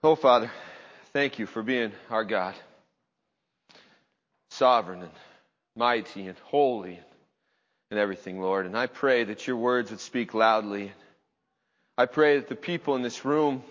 [0.00, 0.48] Oh, Father,
[1.12, 2.54] thank you for being our God.
[4.52, 5.10] Sovereign and
[5.74, 7.00] mighty and holy
[7.90, 8.66] and everything, Lord.
[8.66, 10.92] And I pray that your words would speak loudly.
[11.96, 13.64] I pray that the people in this room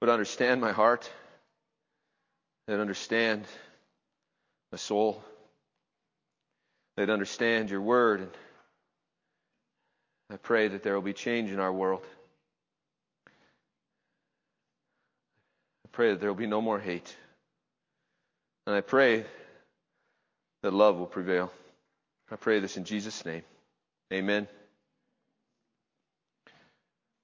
[0.00, 1.08] would understand my heart,
[2.66, 3.44] that understand
[4.72, 5.22] my soul,
[6.96, 8.22] they'd understand your word.
[8.22, 8.30] And
[10.32, 12.02] I pray that there will be change in our world.
[15.98, 17.16] Pray that there will be no more hate.
[18.68, 19.24] And I pray
[20.62, 21.50] that love will prevail.
[22.30, 23.42] I pray this in Jesus' name.
[24.12, 24.46] Amen.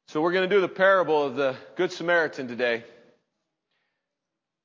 [0.08, 2.78] So we're going to do the parable of the Good Samaritan today.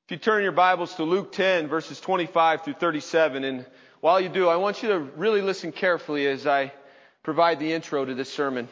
[0.07, 3.63] If you turn your Bibles to Luke 10, verses 25 through 37, and
[4.01, 6.73] while you do, I want you to really listen carefully as I
[7.21, 8.69] provide the intro to this sermon.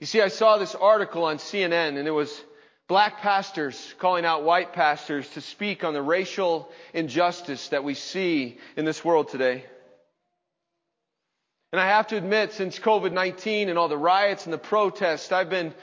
[0.00, 2.42] You see, I saw this article on CNN, and it was
[2.88, 8.58] black pastors calling out white pastors to speak on the racial injustice that we see
[8.76, 9.64] in this world today.
[11.72, 15.50] And I have to admit, since COVID-19 and all the riots and the protests, I've
[15.50, 15.74] been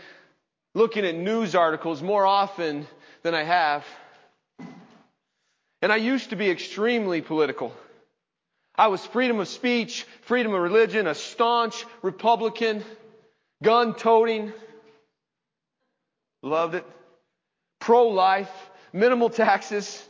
[0.73, 2.87] looking at news articles more often
[3.21, 3.85] than I have.
[5.81, 7.75] And I used to be extremely political.
[8.75, 12.83] I was freedom of speech, freedom of religion, a staunch Republican,
[13.61, 14.53] gun toting,
[16.41, 16.85] loved it,
[17.83, 18.49] pro life,
[18.93, 20.01] minimal taxes,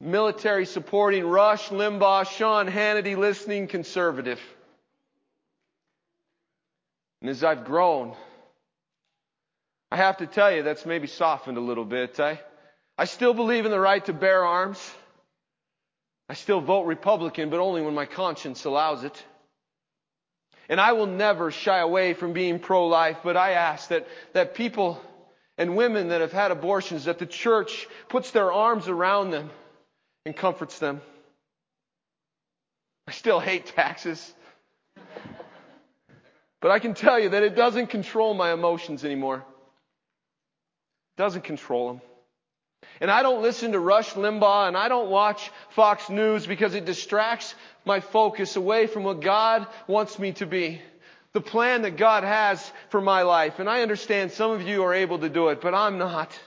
[0.00, 4.40] military supporting, Rush, Limbaugh, Sean Hannity listening, conservative.
[7.20, 8.16] And as I've grown,
[9.92, 12.18] I have to tell you that's maybe softened a little bit.
[12.18, 12.40] I,
[12.98, 14.80] I still believe in the right to bear arms.
[16.28, 19.24] I still vote Republican, but only when my conscience allows it.
[20.68, 25.00] And I will never shy away from being pro-life, but I ask that, that people
[25.58, 29.50] and women that have had abortions, that the church puts their arms around them
[30.24, 31.02] and comforts them.
[33.08, 34.34] I still hate taxes.
[36.60, 39.44] But I can tell you that it doesn't control my emotions anymore.
[41.16, 42.00] It doesn't control them.
[43.00, 46.84] And I don't listen to Rush Limbaugh and I don't watch Fox News because it
[46.84, 47.54] distracts
[47.84, 50.80] my focus away from what God wants me to be.
[51.34, 53.58] The plan that God has for my life.
[53.58, 56.38] And I understand some of you are able to do it, but I'm not.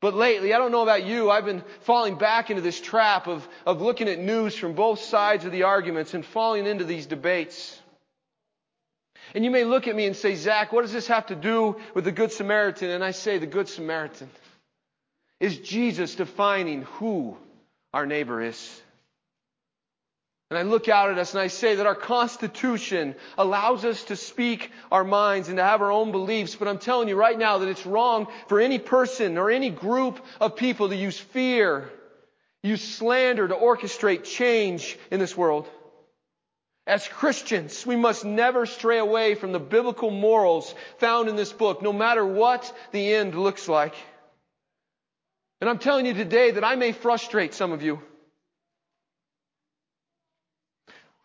[0.00, 3.46] But lately, I don't know about you, I've been falling back into this trap of,
[3.64, 7.80] of looking at news from both sides of the arguments and falling into these debates.
[9.34, 11.76] And you may look at me and say, Zach, what does this have to do
[11.94, 12.90] with the Good Samaritan?
[12.90, 14.30] And I say, the Good Samaritan
[15.40, 17.36] is Jesus defining who
[17.92, 18.82] our neighbor is.
[20.50, 24.16] And I look out at us and I say that our Constitution allows us to
[24.16, 27.58] speak our minds and to have our own beliefs, but I'm telling you right now
[27.58, 31.90] that it's wrong for any person or any group of people to use fear,
[32.62, 35.68] use slander to orchestrate change in this world.
[36.86, 41.82] As Christians, we must never stray away from the biblical morals found in this book,
[41.82, 43.94] no matter what the end looks like.
[45.60, 48.00] And I'm telling you today that I may frustrate some of you.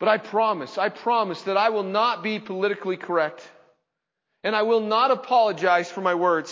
[0.02, 3.48] But I promise, I promise that I will not be politically correct.
[4.44, 6.52] And I will not apologize for my words.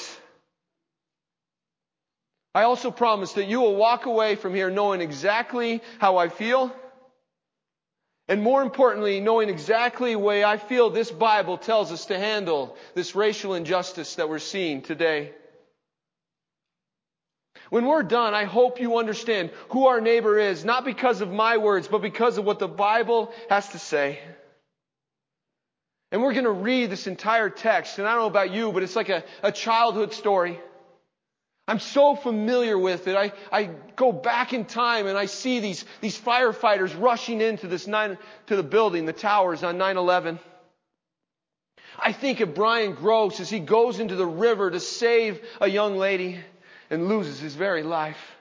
[2.53, 6.71] I also promise that you will walk away from here knowing exactly how I feel.
[8.27, 12.77] And more importantly, knowing exactly the way I feel this Bible tells us to handle
[12.93, 15.33] this racial injustice that we're seeing today.
[17.69, 21.57] When we're done, I hope you understand who our neighbor is, not because of my
[21.57, 24.19] words, but because of what the Bible has to say.
[26.11, 28.81] And we're going to read this entire text, and I don't know about you, but
[28.81, 30.59] it's like a, a childhood story.
[31.67, 33.15] I'm so familiar with it.
[33.15, 37.85] I, I go back in time and I see these, these firefighters rushing into this
[37.85, 40.39] nine, to the building, the towers on 9-11.
[41.99, 45.97] I think of Brian Gross as he goes into the river to save a young
[45.97, 46.39] lady
[46.89, 48.35] and loses his very life.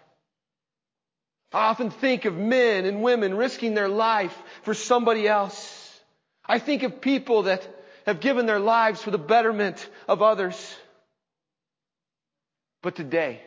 [1.53, 6.01] I often think of men and women risking their life for somebody else.
[6.45, 7.67] I think of people that
[8.07, 10.77] have given their lives for the betterment of others.
[12.83, 13.41] But today,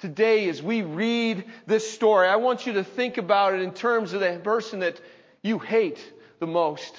[0.00, 4.12] today as we read this story, I want you to think about it in terms
[4.12, 5.00] of the person that
[5.42, 6.00] you hate
[6.38, 6.94] the most.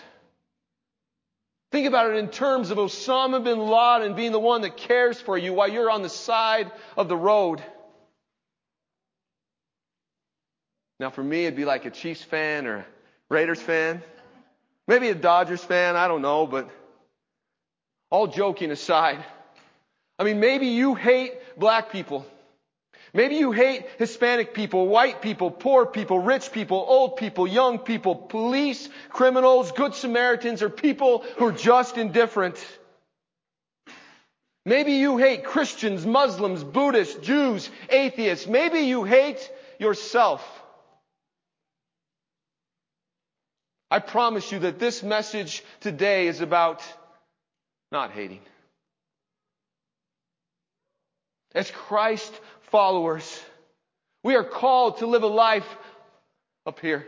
[1.74, 5.36] Think about it in terms of Osama bin Laden being the one that cares for
[5.36, 7.64] you while you're on the side of the road.
[11.00, 12.86] Now, for me, it'd be like a Chiefs fan or a
[13.32, 14.04] Raiders fan.
[14.88, 16.70] Maybe a Dodgers fan, I don't know, but
[18.12, 19.26] all joking aside,
[20.20, 22.24] I mean, maybe you hate black people.
[23.14, 28.16] Maybe you hate Hispanic people, white people, poor people, rich people, old people, young people,
[28.16, 32.58] police, criminals, good Samaritans, or people who are just indifferent.
[34.66, 38.48] Maybe you hate Christians, Muslims, Buddhists, Jews, atheists.
[38.48, 40.42] Maybe you hate yourself.
[43.92, 46.82] I promise you that this message today is about
[47.92, 48.42] not hating.
[51.54, 52.34] As Christ
[52.74, 53.40] followers,
[54.24, 55.68] we are called to live a life
[56.66, 57.08] up here.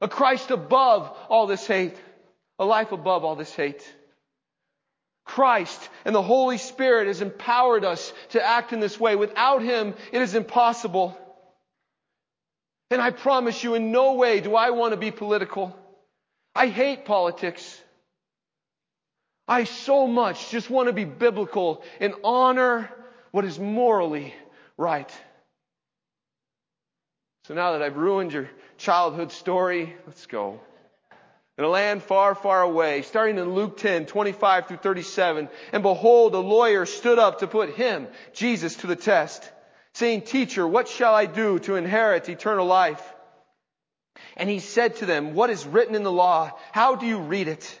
[0.00, 1.96] A Christ above all this hate.
[2.60, 3.82] A life above all this hate.
[5.24, 9.16] Christ and the Holy Spirit has empowered us to act in this way.
[9.16, 11.18] Without Him, it is impossible.
[12.92, 15.76] And I promise you, in no way do I want to be political.
[16.54, 17.80] I hate politics.
[19.48, 22.88] I so much just want to be biblical and honor
[23.32, 24.32] what is morally
[24.76, 25.10] right.
[27.44, 28.48] So now that I've ruined your
[28.78, 30.60] childhood story, let's go.
[31.58, 36.34] In a land far, far away, starting in Luke 10, 25 through 37, and behold,
[36.34, 39.50] a lawyer stood up to put him, Jesus, to the test,
[39.94, 43.02] saying, Teacher, what shall I do to inherit eternal life?
[44.36, 46.52] And he said to them, What is written in the law?
[46.72, 47.80] How do you read it?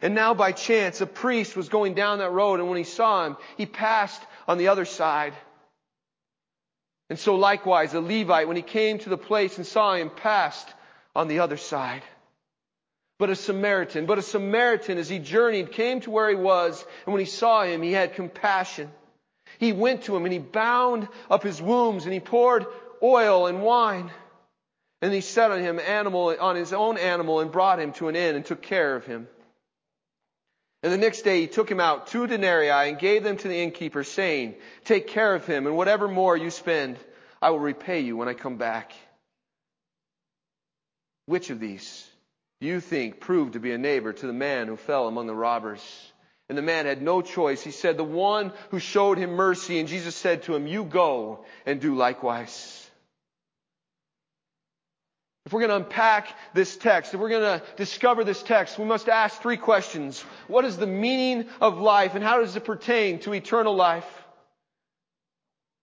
[0.00, 3.26] And now by chance, a priest was going down that road, and when he saw
[3.26, 5.34] him, he passed on the other side.
[7.10, 10.68] And so likewise, a Levite, when he came to the place and saw him, passed
[11.16, 12.02] on the other side.
[13.18, 17.12] But a Samaritan, but a Samaritan, as he journeyed, came to where he was, and
[17.12, 18.90] when he saw him, he had compassion.
[19.58, 22.66] He went to him and he bound up his wounds and he poured
[23.02, 24.10] oil and wine.
[25.00, 28.16] And he set on him animal, on his own animal and brought him to an
[28.16, 29.28] inn and took care of him.
[30.82, 33.62] And the next day he took him out two denarii and gave them to the
[33.62, 34.54] innkeeper, saying,
[34.84, 36.96] Take care of him, and whatever more you spend,
[37.42, 38.92] I will repay you when I come back.
[41.26, 42.08] Which of these
[42.60, 45.34] do you think proved to be a neighbor to the man who fell among the
[45.34, 45.82] robbers?
[46.48, 47.62] And the man had no choice.
[47.62, 49.78] He said, The one who showed him mercy.
[49.78, 52.87] And Jesus said to him, You go and do likewise.
[55.46, 58.84] If we're going to unpack this text, if we're going to discover this text, we
[58.84, 60.20] must ask three questions.
[60.46, 64.06] What is the meaning of life and how does it pertain to eternal life?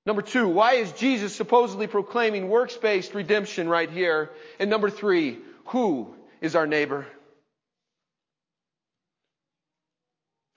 [0.05, 4.29] Number two, why is Jesus supposedly proclaiming works-based redemption right here?
[4.59, 7.07] And number three, who is our neighbor?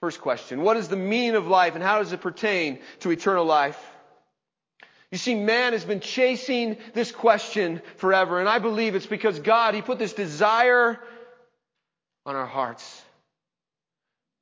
[0.01, 3.43] First question, what is the meaning of life and how does it pertain to eternal
[3.43, 3.77] life?
[5.11, 9.73] You see, man has been chasing this question forever, and I believe it's because God,
[9.73, 10.99] He put this desire
[12.25, 13.01] on our hearts.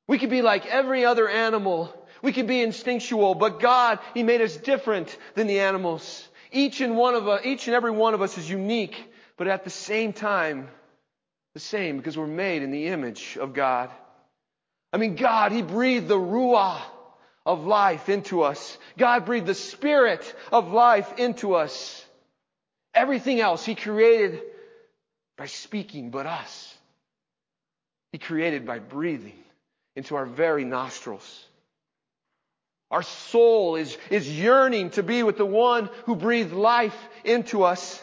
[0.08, 1.94] We could be like every other animal.
[2.22, 6.28] We could be instinctual, but God, He made us different than the animals.
[6.52, 8.96] Each and one of us, each and every one of us is unique,
[9.38, 10.68] but at the same time,
[11.54, 13.90] the same because we're made in the image of God.
[14.92, 16.82] I mean, God, He breathed the Ruah
[17.48, 18.78] of life into us.
[18.98, 22.06] God breathed the spirit of life into us.
[22.94, 24.42] Everything else He created
[25.38, 26.76] by speaking, but us.
[28.12, 29.40] He created by breathing
[29.96, 31.46] into our very nostrils.
[32.92, 38.02] Our soul is, is yearning to be with the one who breathed life into us.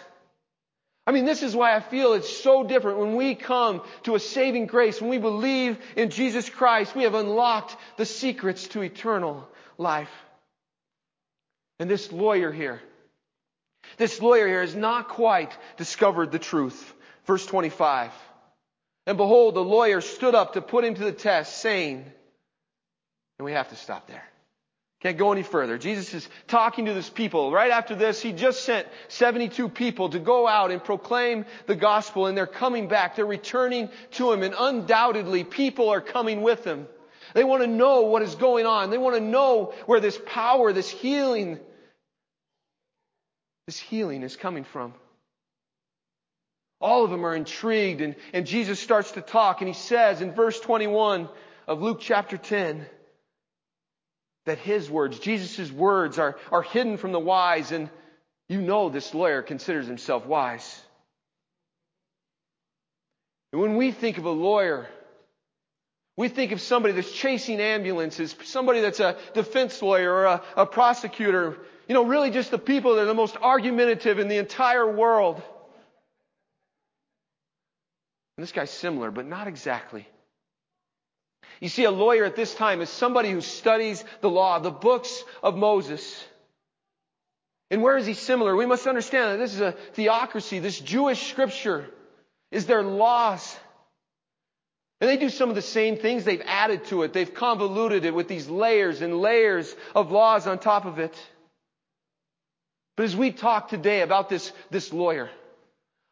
[1.06, 4.20] I mean, this is why I feel it's so different when we come to a
[4.20, 9.46] saving grace, when we believe in Jesus Christ, we have unlocked the secrets to eternal
[9.76, 10.10] life.
[11.78, 12.80] And this lawyer here,
[13.98, 16.94] this lawyer here has not quite discovered the truth.
[17.26, 18.10] Verse 25.
[19.06, 22.04] And behold, the lawyer stood up to put him to the test, saying,
[23.38, 24.24] and we have to stop there.
[25.04, 25.76] Can't go any further.
[25.76, 27.52] Jesus is talking to this people.
[27.52, 32.26] Right after this, he just sent 72 people to go out and proclaim the gospel,
[32.26, 33.14] and they're coming back.
[33.14, 36.88] They're returning to him, and undoubtedly, people are coming with him.
[37.34, 38.88] They want to know what is going on.
[38.88, 41.60] They want to know where this power, this healing,
[43.66, 44.94] this healing is coming from.
[46.80, 50.32] All of them are intrigued, and, and Jesus starts to talk, and he says in
[50.32, 51.28] verse 21
[51.68, 52.86] of Luke chapter 10,
[54.46, 57.88] that his words, Jesus' words, are, are hidden from the wise, and
[58.48, 60.80] you know this lawyer considers himself wise.
[63.52, 64.88] And when we think of a lawyer,
[66.16, 70.66] we think of somebody that's chasing ambulances, somebody that's a defense lawyer or a, a
[70.66, 71.56] prosecutor,
[71.88, 75.42] you know, really just the people that are the most argumentative in the entire world.
[78.36, 80.06] And this guy's similar, but not exactly.
[81.60, 85.22] You see, a lawyer at this time is somebody who studies the law, the books
[85.42, 86.24] of Moses.
[87.70, 88.54] And where is he similar?
[88.54, 90.58] We must understand that this is a theocracy.
[90.58, 91.86] This Jewish scripture
[92.50, 93.56] is their laws.
[95.00, 96.24] And they do some of the same things.
[96.24, 97.12] They've added to it.
[97.12, 101.14] They've convoluted it with these layers and layers of laws on top of it.
[102.96, 105.30] But as we talk today about this, this lawyer,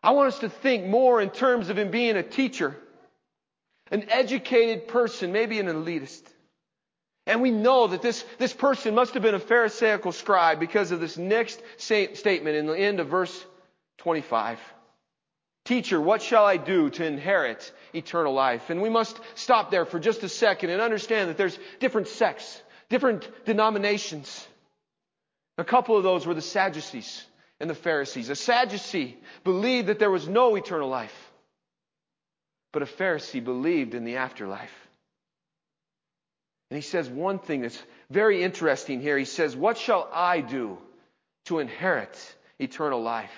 [0.02, 2.76] I want us to think more in terms of him being a teacher,
[3.92, 6.22] an educated person, maybe an elitist.
[7.26, 10.98] And we know that this, this person must have been a Pharisaical scribe because of
[10.98, 13.46] this next statement in the end of verse
[13.98, 14.58] 25.
[15.64, 18.70] Teacher, what shall I do to inherit eternal life?
[18.70, 22.60] And we must stop there for just a second and understand that there's different sects,
[22.88, 24.48] different denominations.
[25.58, 27.24] A couple of those were the Sadducees
[27.60, 28.30] and the Pharisees.
[28.30, 31.31] A Sadducee believed that there was no eternal life,
[32.72, 34.72] but a Pharisee believed in the afterlife.
[36.70, 39.18] And he says one thing that's very interesting here.
[39.18, 40.78] He says, What shall I do
[41.46, 42.18] to inherit
[42.58, 43.30] eternal life?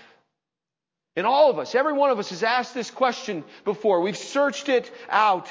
[1.16, 4.00] And all of us, every one of us has asked this question before.
[4.00, 5.48] We've searched it out.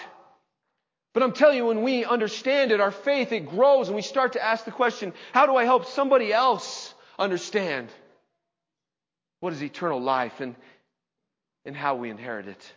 [1.13, 4.33] But I'm telling you, when we understand it, our faith, it grows and we start
[4.33, 7.89] to ask the question, how do I help somebody else understand
[9.39, 10.55] what is eternal life and,
[11.65, 12.73] and how we inherit it.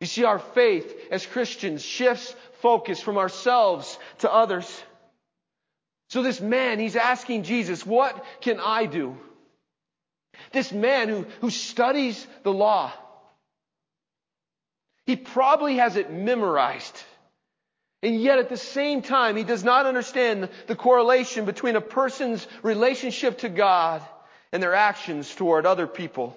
[0.00, 4.82] You see, our faith as Christians shifts focus from ourselves to others.
[6.08, 9.16] So this man, he's asking Jesus, what can I do?
[10.52, 12.92] This man who, who studies the law,
[15.06, 16.96] he probably has it memorized.
[18.02, 22.46] And yet at the same time, he does not understand the correlation between a person's
[22.62, 24.02] relationship to God
[24.52, 26.36] and their actions toward other people.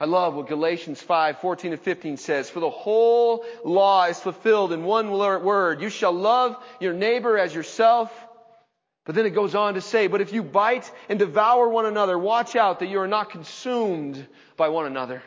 [0.00, 2.48] I love what Galatians 5, 14 and 15 says.
[2.48, 5.80] For the whole law is fulfilled in one word.
[5.80, 8.12] You shall love your neighbor as yourself.
[9.04, 12.16] But then it goes on to say, but if you bite and devour one another,
[12.16, 14.24] watch out that you are not consumed
[14.56, 15.22] by one another.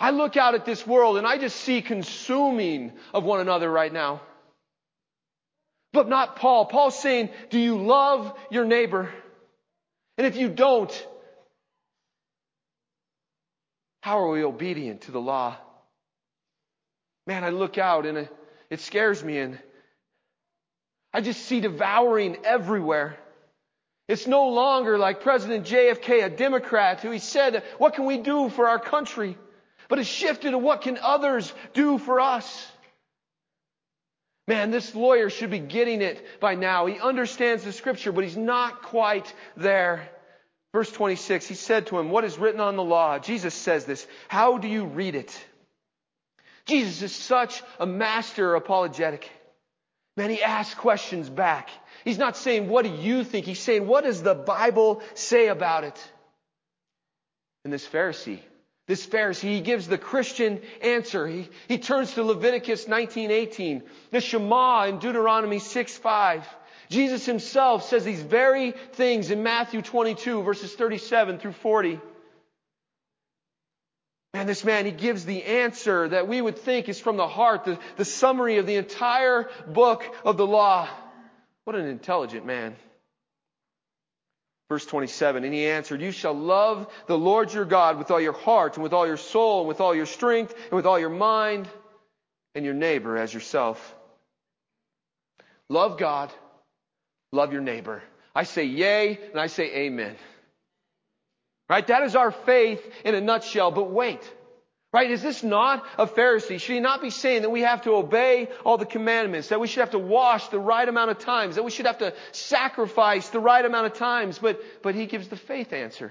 [0.00, 3.92] I look out at this world and I just see consuming of one another right
[3.92, 4.20] now.
[5.92, 6.66] But not Paul.
[6.66, 9.08] Paul's saying, do you love your neighbor?
[10.18, 10.92] And if you don't,
[14.08, 15.54] how are we obedient to the law?
[17.26, 18.34] Man, I look out and it,
[18.70, 19.58] it scares me and
[21.12, 23.18] I just see devouring everywhere.
[24.08, 28.48] It's no longer like President JFK, a Democrat, who he said, what can we do
[28.48, 29.36] for our country?
[29.90, 32.66] But it's shifted to what can others do for us?
[34.46, 36.86] Man, this lawyer should be getting it by now.
[36.86, 40.08] He understands the scripture, but he's not quite there.
[40.72, 43.18] Verse 26, he said to him, What is written on the law?
[43.18, 44.06] Jesus says this.
[44.28, 45.36] How do you read it?
[46.66, 49.30] Jesus is such a master apologetic.
[50.16, 51.70] Man, he asks questions back.
[52.04, 53.46] He's not saying, What do you think?
[53.46, 56.12] He's saying, What does the Bible say about it?
[57.64, 58.40] And this Pharisee
[58.88, 61.28] this Pharisee, he gives the Christian answer.
[61.28, 66.42] He, he turns to Leviticus 19:18, the Shema in Deuteronomy 6:5.
[66.90, 72.00] Jesus himself says these very things in Matthew 22 verses 37 through 40.
[74.34, 77.64] And this man, he gives the answer that we would think is from the heart,
[77.64, 80.88] the, the summary of the entire book of the law.
[81.64, 82.76] What an intelligent man.
[84.68, 88.34] Verse 27, and he answered, You shall love the Lord your God with all your
[88.34, 91.08] heart and with all your soul and with all your strength and with all your
[91.08, 91.66] mind
[92.54, 93.94] and your neighbor as yourself.
[95.70, 96.30] Love God,
[97.32, 98.02] love your neighbor.
[98.34, 100.16] I say yay and I say amen.
[101.68, 101.86] Right?
[101.86, 104.20] That is our faith in a nutshell, but wait.
[104.90, 105.10] Right?
[105.10, 106.58] Is this not a Pharisee?
[106.58, 109.66] Should he not be saying that we have to obey all the commandments, that we
[109.66, 113.28] should have to wash the right amount of times, that we should have to sacrifice
[113.28, 114.38] the right amount of times?
[114.38, 116.10] But, but he gives the faith answer.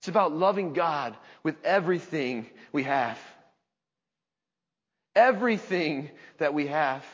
[0.00, 3.18] It's about loving God with everything we have.
[5.14, 7.04] Everything that we have.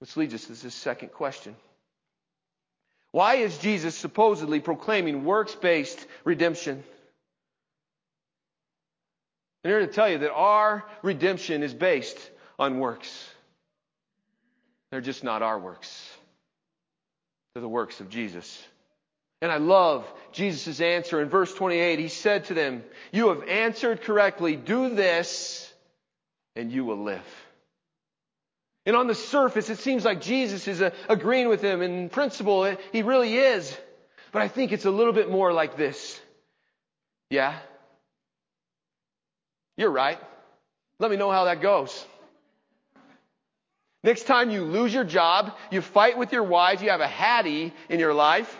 [0.00, 1.56] Which leads us to this second question.
[3.10, 6.84] Why is Jesus supposedly proclaiming works based redemption?
[9.64, 12.18] I'm here to tell you that our redemption is based
[12.58, 13.28] on works.
[14.90, 16.10] They're just not our works.
[17.52, 18.62] They're the works of Jesus.
[19.40, 21.98] And I love Jesus' answer in verse 28.
[21.98, 24.56] He said to them, You have answered correctly.
[24.56, 25.72] Do this
[26.56, 27.47] and you will live.
[28.88, 31.82] And on the surface, it seems like Jesus is uh, agreeing with him.
[31.82, 33.76] In principle, he really is.
[34.32, 36.18] But I think it's a little bit more like this.
[37.28, 37.58] Yeah?
[39.76, 40.18] You're right.
[41.00, 42.02] Let me know how that goes.
[44.02, 47.74] Next time you lose your job, you fight with your wife, you have a Hattie
[47.90, 48.56] in your life.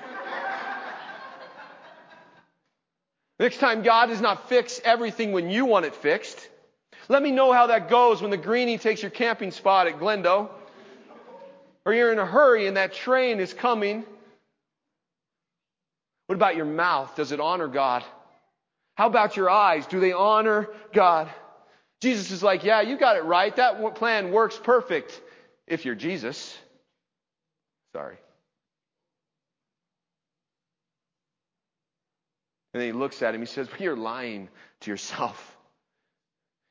[3.40, 6.38] Next time God does not fix everything when you want it fixed.
[7.08, 10.50] Let me know how that goes when the greenie takes your camping spot at Glendo.
[11.84, 14.04] Or you're in a hurry and that train is coming.
[16.26, 17.16] What about your mouth?
[17.16, 18.04] Does it honor God?
[18.96, 19.86] How about your eyes?
[19.86, 21.30] Do they honor God?
[22.02, 23.54] Jesus is like, yeah, you got it right.
[23.56, 25.18] That plan works perfect
[25.66, 26.56] if you're Jesus.
[27.94, 28.18] Sorry.
[32.74, 33.40] And then he looks at him.
[33.40, 34.48] He says, well, You're lying
[34.80, 35.57] to yourself.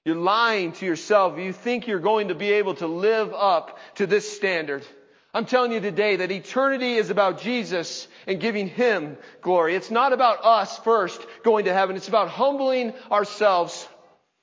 [0.08, 1.38] You're lying to yourself.
[1.38, 4.88] You think you're going to be able to live up to this standard.
[5.34, 9.76] I'm telling you today that eternity is about Jesus and giving Him glory.
[9.76, 11.98] It's not about us first going to heaven.
[11.98, 13.86] It's about humbling ourselves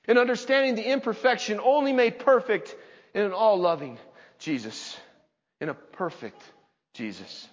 [0.07, 2.77] and understanding the imperfection only made perfect
[3.15, 3.97] in an all loving
[4.39, 4.95] Jesus,
[5.63, 6.43] in a perfect
[6.93, 7.49] Jesus.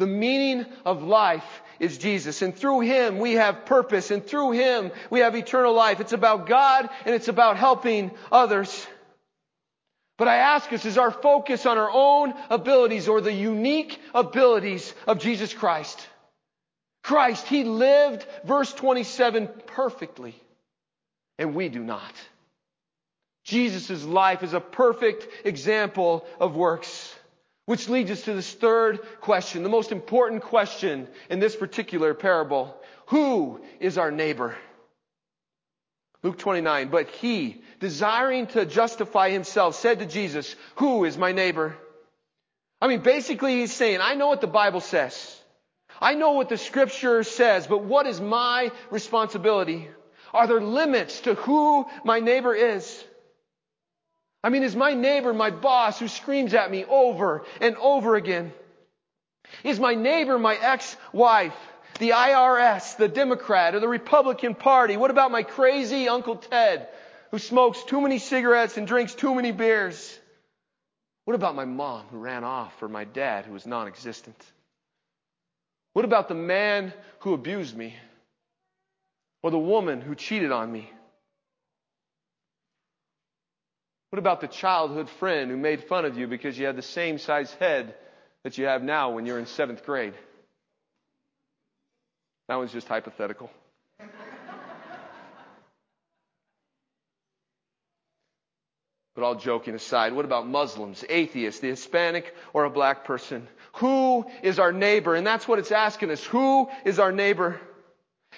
[0.00, 2.40] The meaning of life is Jesus.
[2.40, 4.10] And through Him we have purpose.
[4.10, 6.00] And through Him we have eternal life.
[6.00, 8.86] It's about God and it's about helping others.
[10.16, 14.94] But I ask us, is our focus on our own abilities or the unique abilities
[15.06, 16.00] of Jesus Christ?
[17.04, 20.34] Christ, He lived, verse 27, perfectly.
[21.38, 22.14] And we do not.
[23.44, 27.14] Jesus' life is a perfect example of works.
[27.70, 32.74] Which leads us to this third question, the most important question in this particular parable.
[33.10, 34.56] Who is our neighbor?
[36.24, 41.76] Luke 29, but he, desiring to justify himself, said to Jesus, who is my neighbor?
[42.82, 45.40] I mean, basically he's saying, I know what the Bible says.
[46.00, 49.88] I know what the scripture says, but what is my responsibility?
[50.34, 53.04] Are there limits to who my neighbor is?
[54.42, 58.52] I mean, is my neighbor my boss who screams at me over and over again?
[59.64, 61.56] Is my neighbor my ex-wife,
[61.98, 64.96] the IRS, the Democrat, or the Republican Party?
[64.96, 66.88] What about my crazy Uncle Ted
[67.30, 70.18] who smokes too many cigarettes and drinks too many beers?
[71.26, 74.36] What about my mom who ran off or my dad who was non-existent?
[75.92, 77.94] What about the man who abused me?
[79.42, 80.90] Or the woman who cheated on me?
[84.10, 87.18] What about the childhood friend who made fun of you because you had the same
[87.18, 87.94] size head
[88.42, 90.14] that you have now when you're in seventh grade?
[92.48, 93.50] That was just hypothetical.
[99.16, 103.48] But all joking aside, what about Muslims, atheists, the Hispanic, or a black person?
[103.74, 105.14] Who is our neighbor?
[105.14, 106.24] And that's what it's asking us.
[106.24, 107.60] Who is our neighbor?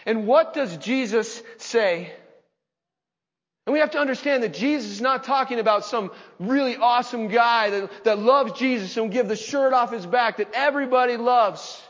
[0.06, 2.12] And what does Jesus say?
[3.66, 7.70] And we have to understand that Jesus is not talking about some really awesome guy
[7.70, 11.80] that, that loves Jesus and will give the shirt off his back that everybody loves.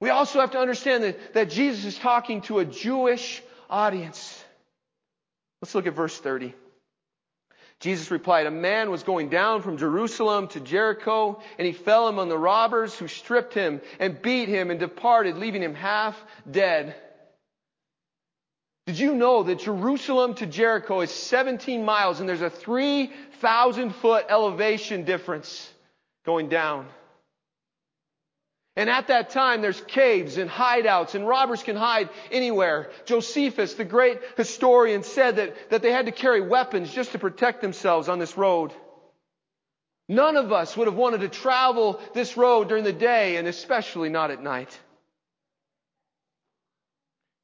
[0.00, 4.44] We also have to understand that, that Jesus is talking to a Jewish audience.
[5.62, 6.52] Let's look at verse 30.
[7.80, 12.28] Jesus replied, A man was going down from Jerusalem to Jericho, and he fell among
[12.28, 16.94] the robbers who stripped him and beat him and departed, leaving him half dead.
[18.86, 24.26] Did you know that Jerusalem to Jericho is 17 miles and there's a 3,000 foot
[24.28, 25.70] elevation difference
[26.26, 26.86] going down?
[28.76, 32.90] And at that time, there's caves and hideouts, and robbers can hide anywhere.
[33.04, 37.62] Josephus, the great historian, said that, that they had to carry weapons just to protect
[37.62, 38.72] themselves on this road.
[40.08, 44.08] None of us would have wanted to travel this road during the day, and especially
[44.08, 44.76] not at night.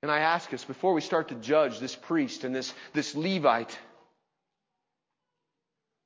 [0.03, 3.79] And I ask us, before we start to judge this priest and this, this Levite,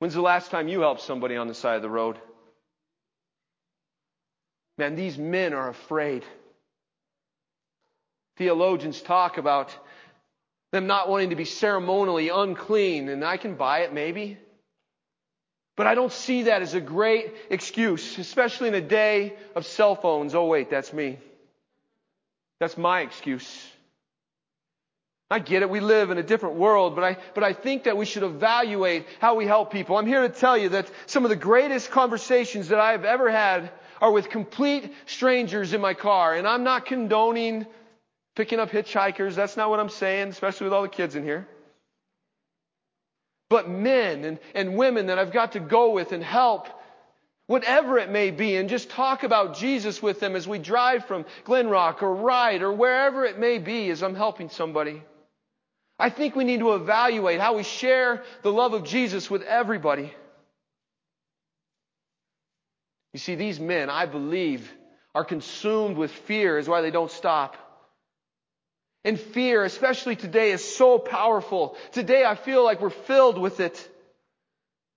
[0.00, 2.18] when's the last time you helped somebody on the side of the road?
[4.78, 6.24] Man, these men are afraid.
[8.36, 9.70] Theologians talk about
[10.72, 14.38] them not wanting to be ceremonially unclean, and I can buy it maybe.
[15.76, 19.94] But I don't see that as a great excuse, especially in a day of cell
[19.94, 20.34] phones.
[20.34, 21.18] Oh, wait, that's me.
[22.58, 23.70] That's my excuse.
[25.30, 25.70] I get it.
[25.70, 29.06] We live in a different world, but I, but I think that we should evaluate
[29.20, 29.96] how we help people.
[29.96, 33.70] I'm here to tell you that some of the greatest conversations that I've ever had
[34.00, 36.34] are with complete strangers in my car.
[36.34, 37.66] And I'm not condoning
[38.36, 39.34] picking up hitchhikers.
[39.34, 41.48] That's not what I'm saying, especially with all the kids in here.
[43.48, 46.68] But men and, and women that I've got to go with and help
[47.46, 51.26] whatever it may be, and just talk about Jesus with them as we drive from
[51.44, 55.02] Glenrock or Ride or wherever it may be as I'm helping somebody.
[55.98, 60.12] I think we need to evaluate how we share the love of Jesus with everybody.
[63.12, 64.70] You see, these men, I believe,
[65.14, 67.56] are consumed with fear is why they don't stop.
[69.04, 71.76] And fear, especially today, is so powerful.
[71.92, 73.90] Today I feel like we're filled with it.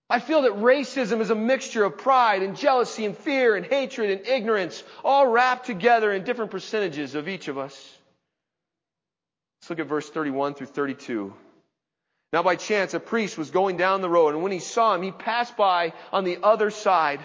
[0.09, 4.09] I feel that racism is a mixture of pride and jealousy and fear and hatred
[4.09, 7.96] and ignorance, all wrapped together in different percentages of each of us.
[9.61, 11.33] Let's look at verse 31 through 32.
[12.33, 15.01] Now by chance a priest was going down the road, and when he saw him,
[15.01, 17.19] he passed by on the other side.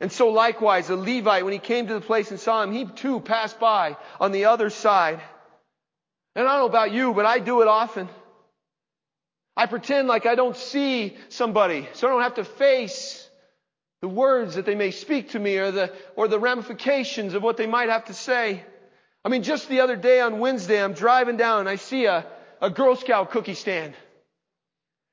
[0.00, 2.84] And so likewise, a Levite, when he came to the place and saw him, he
[2.84, 5.20] too passed by on the other side.
[6.34, 8.08] And I don't know about you, but I do it often.
[9.56, 13.28] I pretend like I don't see somebody, so I don't have to face
[14.00, 17.56] the words that they may speak to me or the, or the ramifications of what
[17.56, 18.64] they might have to say.
[19.24, 22.26] I mean, just the other day on Wednesday, I'm driving down and I see a,
[22.60, 23.94] a Girl Scout cookie stand.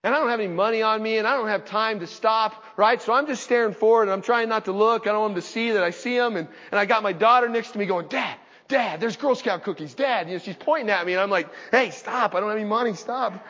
[0.03, 2.63] And I don't have any money on me and I don't have time to stop,
[2.75, 3.01] right?
[3.01, 5.03] So I'm just staring forward and I'm trying not to look.
[5.03, 6.35] I don't want them to see that I see them.
[6.35, 8.35] And, and I got my daughter next to me going, Dad,
[8.67, 9.93] Dad, there's Girl Scout cookies.
[9.93, 12.33] Dad, you know, she's pointing at me and I'm like, hey, stop.
[12.33, 12.95] I don't have any money.
[12.95, 13.45] Stop.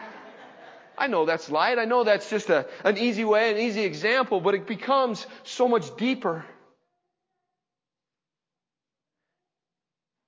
[0.98, 1.80] I know that's light.
[1.80, 5.68] I know that's just a, an easy way, an easy example, but it becomes so
[5.68, 6.46] much deeper.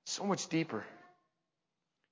[0.05, 0.83] So much deeper.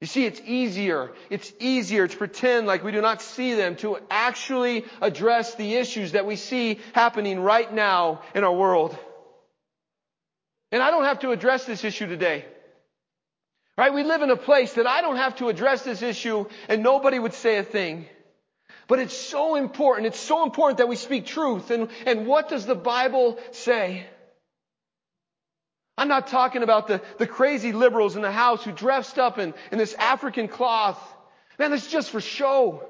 [0.02, 4.00] You see, it's easier, it's easier to pretend like we do not see them to
[4.10, 8.98] actually address the issues that we see happening right now in our world.
[10.72, 12.46] And I don't have to address this issue today.
[13.78, 13.94] Right?
[13.94, 17.20] We live in a place that I don't have to address this issue and nobody
[17.20, 18.08] would say a thing.
[18.88, 20.08] But it's so important.
[20.08, 21.70] It's so important that we speak truth.
[21.72, 24.06] And, and what does the Bible say?
[26.02, 29.54] I'm not talking about the, the crazy liberals in the house who dressed up in,
[29.72, 31.00] in this African cloth.
[31.60, 32.84] Man, that's just for show.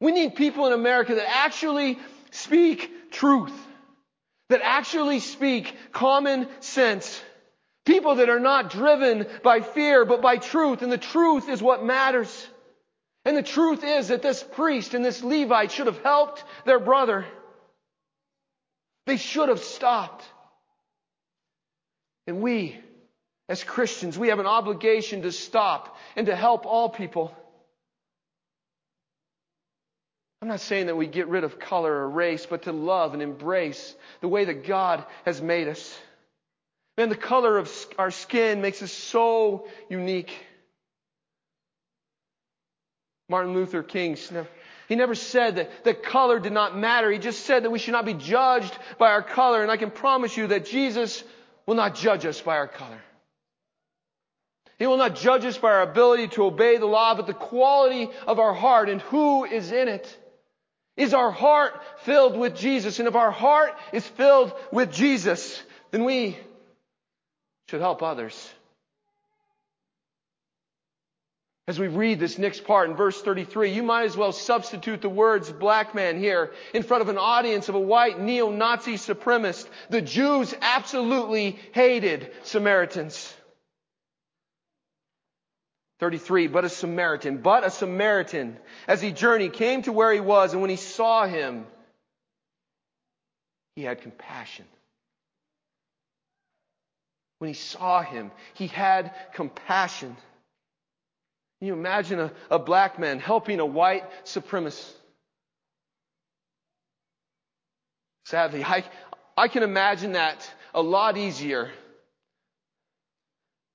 [0.00, 1.98] We need people in America that actually
[2.30, 3.52] speak truth.
[4.48, 7.20] That actually speak common sense.
[7.84, 10.80] People that are not driven by fear, but by truth.
[10.80, 12.46] And the truth is what matters.
[13.26, 17.26] And the truth is that this priest and this Levite should have helped their brother.
[19.04, 20.24] They should have stopped.
[22.28, 22.78] And we,
[23.48, 27.34] as Christians, we have an obligation to stop and to help all people.
[30.42, 33.22] I'm not saying that we get rid of color or race, but to love and
[33.22, 35.98] embrace the way that God has made us.
[36.98, 40.36] Man, the color of our skin makes us so unique.
[43.30, 44.18] Martin Luther King,
[44.86, 47.10] he never said that, that color did not matter.
[47.10, 49.62] He just said that we should not be judged by our color.
[49.62, 51.24] And I can promise you that Jesus
[51.68, 52.98] will not judge us by our color.
[54.78, 58.08] He will not judge us by our ability to obey the law, but the quality
[58.26, 60.18] of our heart and who is in it.
[60.96, 63.00] Is our heart filled with Jesus?
[63.00, 66.38] And if our heart is filled with Jesus, then we
[67.68, 68.50] should help others.
[71.68, 75.10] As we read this next part in verse 33, you might as well substitute the
[75.10, 79.68] words black man here in front of an audience of a white neo-Nazi supremacist.
[79.90, 83.34] The Jews absolutely hated Samaritans.
[86.00, 90.54] 33, but a Samaritan, but a Samaritan, as he journeyed, came to where he was,
[90.54, 91.66] and when he saw him,
[93.76, 94.64] he had compassion.
[97.40, 100.16] When he saw him, he had compassion.
[101.58, 104.92] Can you imagine a, a black man helping a white supremacist?
[108.26, 108.84] Sadly, I,
[109.36, 111.70] I can imagine that a lot easier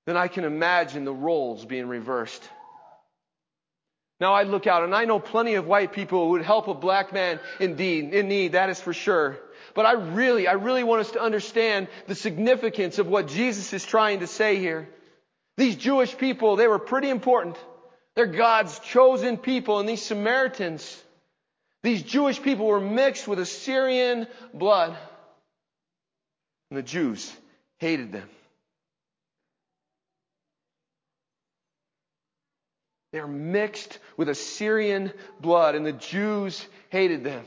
[0.05, 2.47] than I can imagine the roles being reversed.
[4.19, 6.73] Now I look out and I know plenty of white people who would help a
[6.73, 9.37] black man indeed, in need, that is for sure.
[9.73, 13.83] But I really, I really want us to understand the significance of what Jesus is
[13.83, 14.87] trying to say here.
[15.57, 17.57] These Jewish people, they were pretty important.
[18.15, 19.79] They're God's chosen people.
[19.79, 21.01] And these Samaritans,
[21.81, 24.95] these Jewish people were mixed with Assyrian blood.
[26.69, 27.31] And the Jews
[27.79, 28.29] hated them.
[33.13, 37.45] They're mixed with Assyrian blood, and the Jews hated them.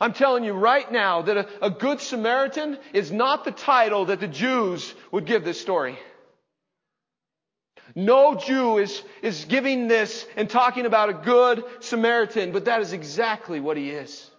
[0.00, 4.18] I'm telling you right now that a, a, Good Samaritan is not the title that
[4.18, 5.98] the Jews would give this story.
[7.94, 12.92] No Jew is, is giving this and talking about a Good Samaritan, but that is
[12.92, 14.30] exactly what he is.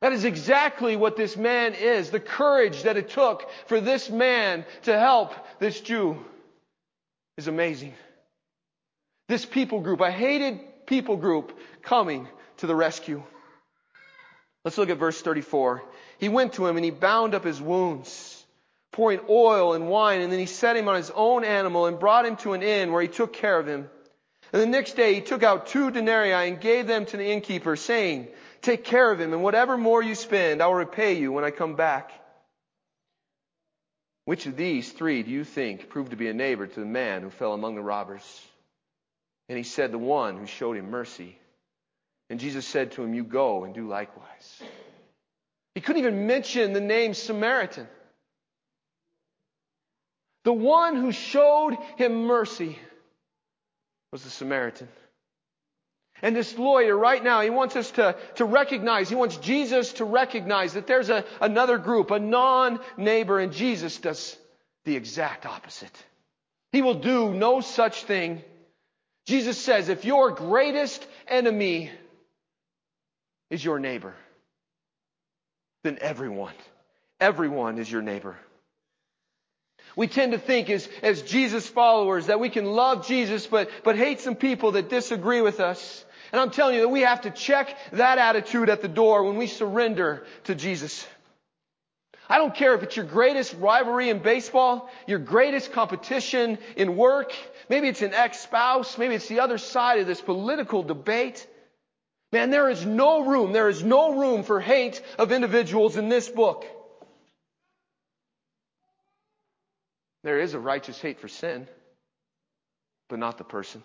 [0.00, 2.10] That is exactly what this man is.
[2.10, 6.24] The courage that it took for this man to help this Jew
[7.36, 7.94] is amazing.
[9.28, 13.22] This people group, a hated people group coming to the rescue.
[14.64, 15.82] Let's look at verse 34.
[16.18, 18.37] He went to him and he bound up his wounds,
[18.92, 22.26] pouring oil and wine, and then he set him on his own animal and brought
[22.26, 23.88] him to an inn where he took care of him.
[24.52, 27.76] And the next day he took out two denarii and gave them to the innkeeper,
[27.76, 28.28] saying,
[28.62, 31.50] Take care of him, and whatever more you spend, I will repay you when I
[31.50, 32.12] come back.
[34.24, 37.22] Which of these three do you think proved to be a neighbor to the man
[37.22, 38.22] who fell among the robbers?
[39.48, 41.38] And he said, The one who showed him mercy.
[42.28, 44.62] And Jesus said to him, You go and do likewise.
[45.74, 47.86] He couldn't even mention the name Samaritan.
[50.48, 52.78] The one who showed him mercy
[54.10, 54.88] was the Samaritan.
[56.22, 60.06] And this lawyer right now, he wants us to, to recognize, he wants Jesus to
[60.06, 64.38] recognize that there's a, another group, a non-neighbor, and Jesus does
[64.86, 65.92] the exact opposite.
[66.72, 68.42] He will do no such thing
[69.26, 71.90] Jesus says, if your greatest enemy
[73.50, 74.14] is your neighbor,
[75.84, 76.54] then everyone,
[77.20, 78.38] everyone is your neighbor.
[79.98, 83.96] We tend to think as, as Jesus followers that we can love Jesus but, but
[83.96, 86.04] hate some people that disagree with us.
[86.32, 89.36] And I'm telling you that we have to check that attitude at the door when
[89.36, 91.06] we surrender to Jesus.
[92.30, 97.32] I don't care if it's your greatest rivalry in baseball, your greatest competition in work,
[97.68, 98.96] Maybe it's an ex-spouse.
[98.96, 101.46] Maybe it's the other side of this political debate.
[102.32, 106.28] Man, there is no room, there is no room for hate of individuals in this
[106.28, 106.64] book.
[110.24, 111.68] There is a righteous hate for sin,
[113.08, 113.82] but not the person.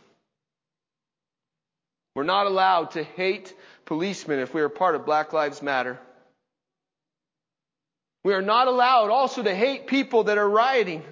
[2.15, 3.53] We're not allowed to hate
[3.85, 5.99] policemen if we are part of Black Lives Matter.
[8.23, 11.03] We are not allowed also to hate people that are rioting.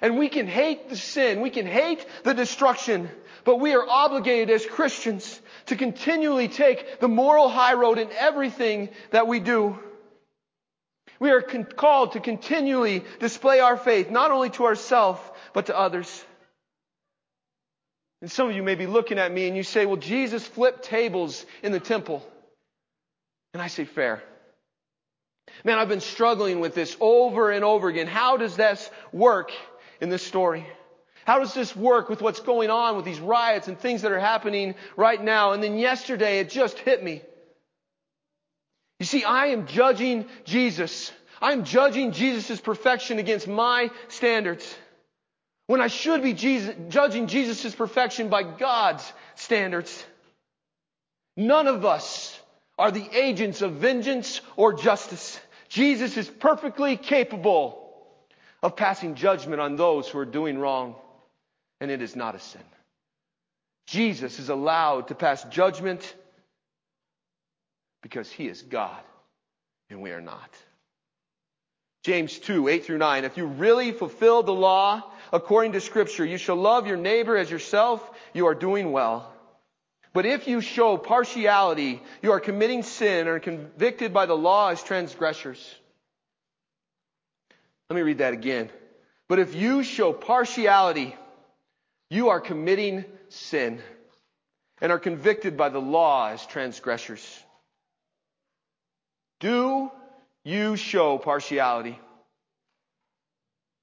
[0.00, 3.10] And we can hate the sin, we can hate the destruction,
[3.44, 8.90] but we are obligated as Christians to continually take the moral high road in everything
[9.10, 9.78] that we do.
[11.20, 15.20] We are con- called to continually display our faith, not only to ourselves,
[15.52, 16.24] but to others.
[18.22, 20.84] And some of you may be looking at me and you say, well, Jesus flipped
[20.84, 22.26] tables in the temple.
[23.52, 24.22] And I say, fair.
[25.64, 28.06] Man, I've been struggling with this over and over again.
[28.06, 29.52] How does this work
[30.00, 30.66] in this story?
[31.24, 34.20] How does this work with what's going on with these riots and things that are
[34.20, 35.52] happening right now?
[35.52, 37.22] And then yesterday it just hit me.
[39.00, 41.10] You see, I am judging Jesus.
[41.40, 44.76] I'm judging Jesus' perfection against my standards.
[45.66, 50.04] When I should be Jesus, judging Jesus' perfection by God's standards.
[51.36, 52.38] None of us
[52.78, 55.40] are the agents of vengeance or justice.
[55.70, 57.96] Jesus is perfectly capable
[58.62, 60.94] of passing judgment on those who are doing wrong,
[61.80, 62.60] and it is not a sin.
[63.86, 66.14] Jesus is allowed to pass judgment
[68.02, 69.00] because he is God
[69.88, 70.50] and we are not.
[72.02, 73.24] James 2, 8 through 9.
[73.24, 77.50] If you really fulfill the law according to scripture, you shall love your neighbor as
[77.50, 79.30] yourself, you are doing well.
[80.12, 84.70] But if you show partiality, you are committing sin and are convicted by the law
[84.70, 85.74] as transgressors.
[87.88, 88.70] Let me read that again.
[89.28, 91.14] But if you show partiality,
[92.08, 93.80] you are committing sin
[94.80, 97.44] and are convicted by the law as transgressors.
[99.40, 99.90] Do
[100.44, 101.98] you show partiality?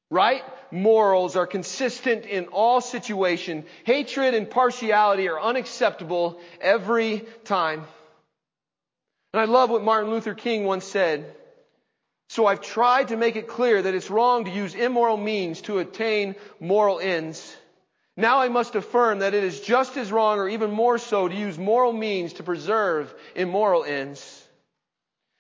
[0.10, 0.44] Right?
[0.72, 3.66] Morals are consistent in all situation.
[3.84, 7.84] Hatred and partiality are unacceptable every time.
[9.34, 11.36] And I love what Martin Luther King once said.
[12.30, 15.80] So I've tried to make it clear that it's wrong to use immoral means to
[15.80, 17.56] attain moral ends.
[18.16, 21.36] Now I must affirm that it is just as wrong or even more so to
[21.36, 24.47] use moral means to preserve immoral ends.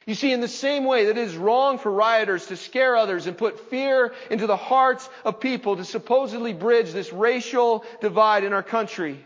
[0.08, 3.28] You see, in the same way that it is wrong for rioters to scare others
[3.28, 8.54] and put fear into the hearts of people to supposedly bridge this racial divide in
[8.54, 9.24] our country,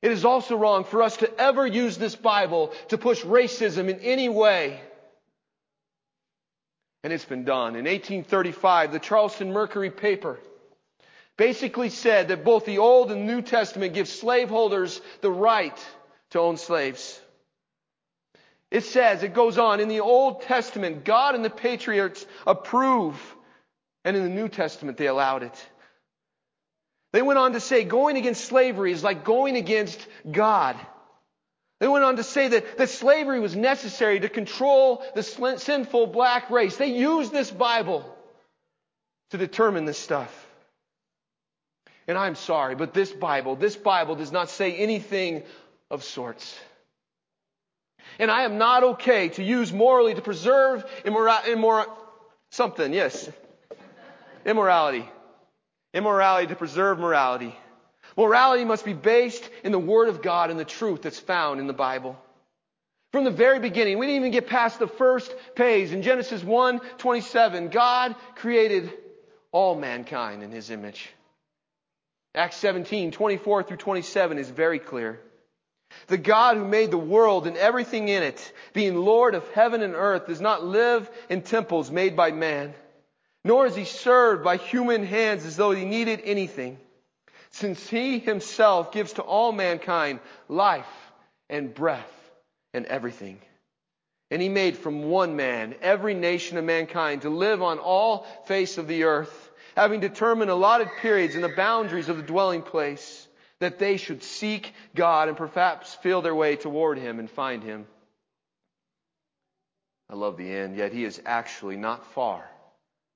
[0.00, 4.00] it is also wrong for us to ever use this Bible to push racism in
[4.00, 4.80] any way.
[7.04, 7.76] And it's been done.
[7.76, 10.38] In 1835, the Charleston Mercury paper
[11.36, 15.78] basically said that both the Old and New Testament give slaveholders the right
[16.30, 17.20] to own slaves.
[18.70, 23.18] It says, it goes on, in the Old Testament, God and the patriarchs approve,
[24.04, 25.68] and in the New Testament, they allowed it.
[27.12, 30.76] They went on to say going against slavery is like going against God.
[31.80, 36.50] They went on to say that, that slavery was necessary to control the sinful black
[36.50, 36.76] race.
[36.76, 38.04] They used this Bible
[39.30, 40.46] to determine this stuff.
[42.06, 45.44] And I'm sorry, but this Bible, this Bible does not say anything
[45.90, 46.58] of sorts.
[48.18, 51.88] And I am not okay to use morally to preserve immorality, immor-
[52.50, 53.30] something, yes.
[54.44, 55.08] Immorality.
[55.94, 57.54] Immorality to preserve morality.
[58.16, 61.66] Morality must be based in the Word of God and the truth that's found in
[61.66, 62.18] the Bible.
[63.12, 65.92] From the very beginning, we didn't even get past the first page.
[65.92, 68.92] In Genesis 1 27, God created
[69.50, 71.08] all mankind in His image.
[72.34, 75.20] Acts 17 24 through 27 is very clear.
[76.08, 79.94] The God who made the world and everything in it, being Lord of heaven and
[79.94, 82.74] earth, does not live in temples made by man,
[83.44, 86.78] nor is he served by human hands as though he needed anything,
[87.50, 91.12] since he himself gives to all mankind life
[91.50, 92.12] and breath
[92.72, 93.40] and everything.
[94.30, 98.76] And he made from one man every nation of mankind to live on all face
[98.76, 103.27] of the earth, having determined allotted periods and the boundaries of the dwelling place
[103.60, 107.86] that they should seek God and perhaps feel their way toward Him and find Him.
[110.10, 112.48] I love the end, yet He is actually not far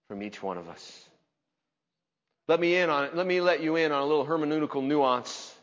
[0.09, 1.05] from each one of us.
[2.49, 3.17] Let me in on it.
[3.17, 5.55] let me let you in on a little hermeneutical nuance.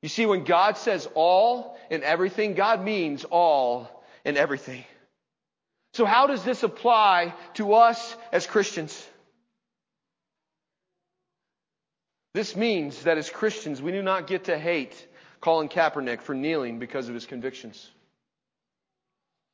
[0.00, 4.84] You see, when God says all and everything, God means all and everything.
[5.94, 9.06] So how does this apply to us as Christians?
[12.34, 14.94] This means that as Christians, we do not get to hate
[15.40, 17.90] Colin Kaepernick for kneeling because of his convictions.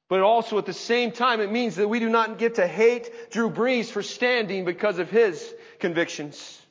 [0.09, 3.31] But also at the same time, it means that we do not get to hate
[3.31, 6.63] Drew Brees for standing because of his convictions.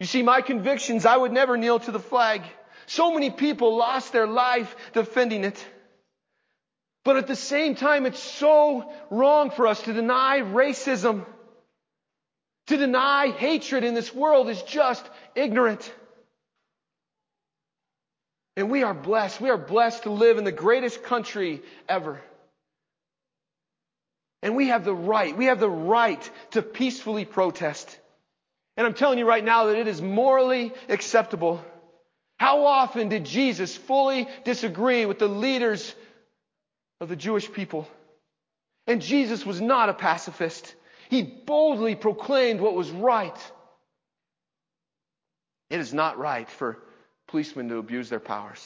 [0.00, 2.42] You see, my convictions, I would never kneel to the flag.
[2.86, 5.64] So many people lost their life defending it.
[7.04, 11.26] But at the same time, it's so wrong for us to deny racism
[12.70, 15.04] to deny hatred in this world is just
[15.34, 15.92] ignorant.
[18.56, 19.40] And we are blessed.
[19.40, 22.20] We are blessed to live in the greatest country ever.
[24.42, 27.98] And we have the right, we have the right to peacefully protest.
[28.76, 31.64] And I'm telling you right now that it is morally acceptable.
[32.38, 35.92] How often did Jesus fully disagree with the leaders
[37.00, 37.88] of the Jewish people?
[38.86, 40.72] And Jesus was not a pacifist.
[41.10, 43.36] He boldly proclaimed what was right.
[45.68, 46.78] It is not right for
[47.26, 48.64] policemen to abuse their powers.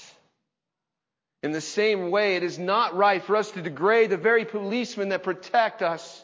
[1.42, 5.08] In the same way, it is not right for us to degrade the very policemen
[5.08, 6.22] that protect us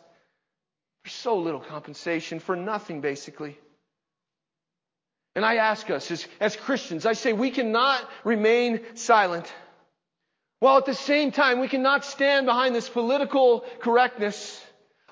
[1.05, 3.59] for so little compensation, for nothing basically.
[5.35, 9.51] And I ask us as, as Christians, I say we cannot remain silent.
[10.59, 14.63] While at the same time we cannot stand behind this political correctness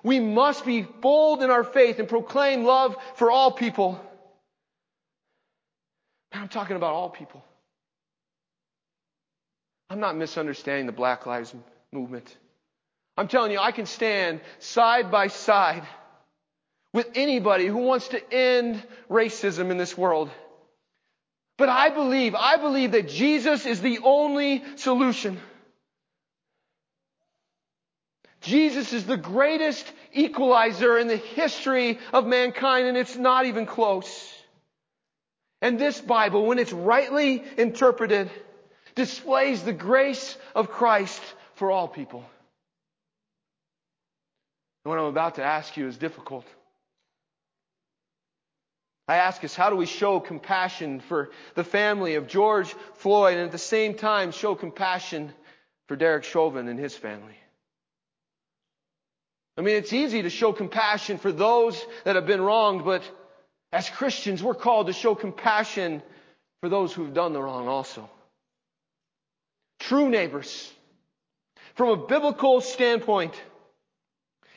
[0.03, 4.01] we must be bold in our faith and proclaim love for all people.
[6.33, 7.45] I'm talking about all people.
[9.91, 11.55] I'm not misunderstanding the Black Lives
[11.93, 12.37] Movement.
[13.17, 15.83] I'm telling you, I can stand side by side
[16.93, 20.31] with anybody who wants to end racism in this world.
[21.57, 25.41] But I believe, I believe that Jesus is the only solution.
[28.49, 34.09] Jesus is the greatest equalizer in the history of mankind, and it's not even close.
[35.61, 38.31] And this Bible, when it's rightly interpreted,
[38.95, 41.21] displays the grace of Christ
[41.57, 42.25] for all people.
[44.85, 46.47] And what I'm about to ask you is difficult.
[49.07, 53.45] I ask us, how do we show compassion for the family of George Floyd and
[53.45, 55.35] at the same time show compassion
[55.87, 57.37] for Derek Chauvin and his family?
[59.59, 63.03] I mean, it's easy to show compassion for those that have been wronged, but
[63.73, 66.01] as Christians, we're called to show compassion
[66.61, 68.09] for those who've done the wrong also.
[69.81, 70.73] True neighbors,
[71.75, 73.35] from a biblical standpoint,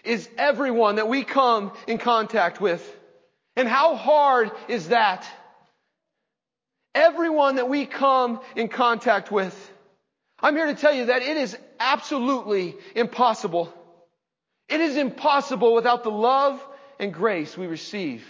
[0.04, 2.88] is everyone that we come in contact with.
[3.56, 5.28] And how hard is that?
[6.94, 9.56] Everyone that we come in contact with.
[10.40, 13.74] I'm here to tell you that it is absolutely impossible
[14.72, 16.66] it is impossible without the love
[17.00, 18.26] and grace we receive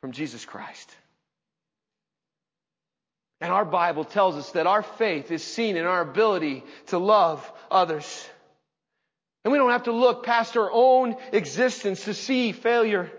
[0.00, 0.94] from Jesus Christ.
[3.40, 7.50] And our Bible tells us that our faith is seen in our ability to love
[7.70, 8.28] others.
[9.44, 13.10] And we don't have to look past our own existence to see failure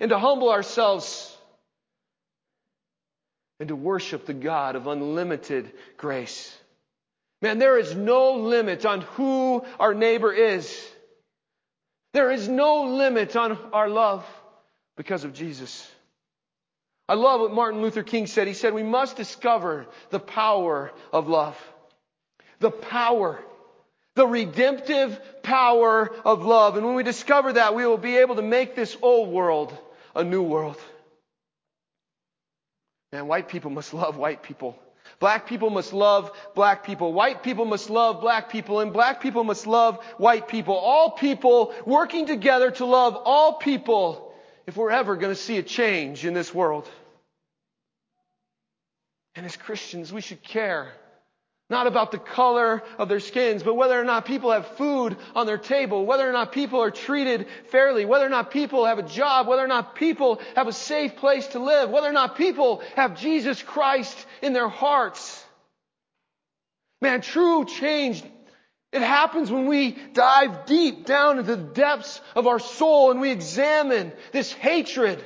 [0.00, 1.36] and to humble ourselves
[3.60, 6.56] and to worship the God of unlimited grace.
[7.40, 10.93] Man, there is no limit on who our neighbor is.
[12.14, 14.24] There is no limit on our love
[14.96, 15.90] because of Jesus.
[17.08, 18.46] I love what Martin Luther King said.
[18.46, 21.58] He said, we must discover the power of love.
[22.60, 23.42] The power.
[24.14, 26.76] The redemptive power of love.
[26.76, 29.76] And when we discover that, we will be able to make this old world
[30.14, 30.78] a new world.
[33.12, 34.78] Man, white people must love white people.
[35.20, 37.12] Black people must love black people.
[37.12, 38.80] White people must love black people.
[38.80, 40.74] And black people must love white people.
[40.74, 44.32] All people working together to love all people
[44.66, 46.88] if we're ever going to see a change in this world.
[49.34, 50.92] And as Christians, we should care.
[51.70, 55.46] Not about the color of their skins, but whether or not people have food on
[55.46, 59.02] their table, whether or not people are treated fairly, whether or not people have a
[59.02, 62.82] job, whether or not people have a safe place to live, whether or not people
[62.96, 65.42] have Jesus Christ in their hearts.
[67.00, 68.22] Man, true change
[68.94, 73.32] it happens when we dive deep down into the depths of our soul and we
[73.32, 75.20] examine this hatred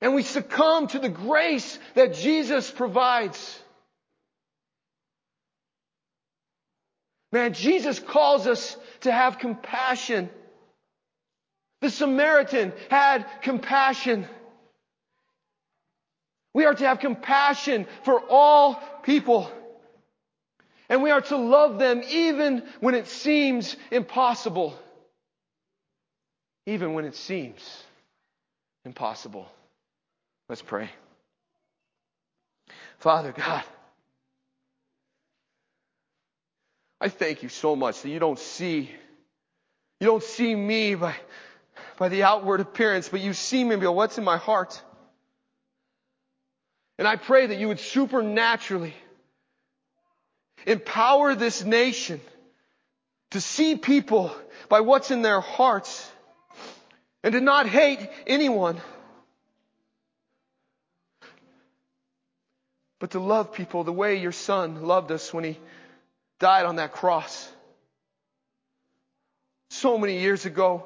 [0.00, 3.62] and we succumb to the grace that Jesus provides.
[7.36, 10.30] Man, Jesus calls us to have compassion.
[11.82, 14.26] The Samaritan had compassion.
[16.54, 19.52] We are to have compassion for all people.
[20.88, 24.74] And we are to love them even when it seems impossible.
[26.64, 27.84] Even when it seems
[28.86, 29.46] impossible.
[30.48, 30.88] Let's pray.
[32.98, 33.62] Father God,
[37.00, 38.90] I thank you so much that you don't see,
[40.00, 41.14] you don't see me by,
[41.98, 44.82] by the outward appearance, but you see me by what's in my heart.
[46.98, 48.94] And I pray that you would supernaturally
[50.66, 52.20] Empower this nation
[53.30, 54.34] to see people
[54.68, 56.10] by what's in their hearts
[57.22, 58.80] and to not hate anyone,
[62.98, 65.58] but to love people the way your son loved us when he
[66.38, 67.50] died on that cross
[69.70, 70.84] so many years ago.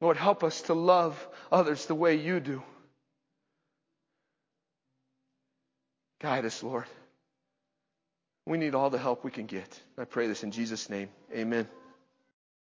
[0.00, 2.62] Lord, help us to love others the way you do.
[6.20, 6.84] Guide us, Lord.
[8.46, 9.80] We need all the help we can get.
[9.98, 11.08] I pray this in Jesus' name.
[11.34, 11.68] Amen.